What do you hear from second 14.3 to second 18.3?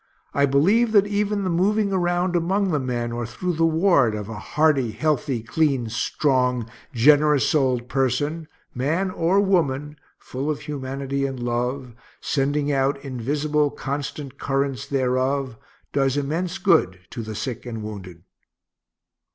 currents thereof, does immense good to the sick and wounded.